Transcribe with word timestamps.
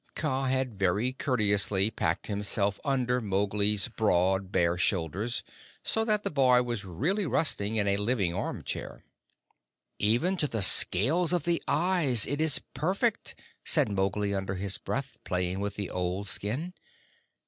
Kaa 0.15 0.45
had 0.47 0.79
very 0.79 1.13
courteously 1.13 1.91
packed 1.91 2.25
himself 2.25 2.79
under 2.83 3.21
Mowgli's 3.21 3.87
broad, 3.87 4.51
bare 4.51 4.75
shoulders, 4.75 5.43
so 5.83 6.03
that 6.03 6.23
the 6.23 6.31
boy 6.31 6.63
was 6.63 6.83
really 6.85 7.27
resting 7.27 7.75
in 7.75 7.87
a 7.87 7.97
living 7.97 8.33
arm 8.33 8.63
chair. 8.63 9.03
"Even 9.99 10.37
to 10.37 10.47
the 10.47 10.63
scales 10.63 11.31
of 11.33 11.43
the 11.43 11.61
eyes 11.67 12.25
it 12.25 12.41
is 12.41 12.63
perfect," 12.73 13.35
said 13.63 13.89
Mowgli, 13.91 14.33
under 14.33 14.55
his 14.55 14.79
breath, 14.79 15.17
playing 15.23 15.59
with 15.59 15.75
the 15.75 15.91
old 15.91 16.27
skin. 16.27 16.73